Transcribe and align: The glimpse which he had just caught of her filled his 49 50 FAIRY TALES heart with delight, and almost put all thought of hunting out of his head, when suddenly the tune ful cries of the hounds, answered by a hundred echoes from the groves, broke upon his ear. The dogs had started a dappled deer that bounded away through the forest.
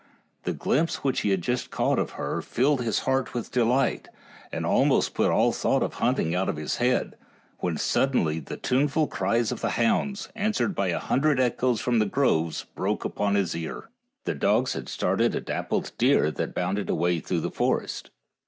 The 0.45 0.53
glimpse 0.53 1.03
which 1.03 1.19
he 1.21 1.29
had 1.29 1.43
just 1.43 1.69
caught 1.69 1.99
of 1.99 2.13
her 2.17 2.41
filled 2.41 2.81
his 2.81 2.97
49 3.01 3.25
50 3.25 3.29
FAIRY 3.29 3.29
TALES 3.29 3.29
heart 3.29 3.33
with 3.35 3.51
delight, 4.03 4.07
and 4.51 4.65
almost 4.65 5.13
put 5.13 5.29
all 5.29 5.51
thought 5.51 5.83
of 5.83 5.93
hunting 5.93 6.33
out 6.33 6.49
of 6.49 6.55
his 6.55 6.77
head, 6.77 7.15
when 7.59 7.77
suddenly 7.77 8.39
the 8.39 8.57
tune 8.57 8.87
ful 8.87 9.05
cries 9.05 9.51
of 9.51 9.61
the 9.61 9.69
hounds, 9.69 10.29
answered 10.35 10.73
by 10.73 10.87
a 10.87 10.97
hundred 10.97 11.39
echoes 11.39 11.81
from 11.81 11.99
the 11.99 12.07
groves, 12.07 12.65
broke 12.73 13.05
upon 13.05 13.35
his 13.35 13.55
ear. 13.55 13.89
The 14.25 14.33
dogs 14.33 14.73
had 14.73 14.89
started 14.89 15.35
a 15.35 15.39
dappled 15.39 15.91
deer 15.99 16.31
that 16.31 16.55
bounded 16.55 16.89
away 16.89 17.19
through 17.19 17.41
the 17.41 17.51
forest. 17.51 18.09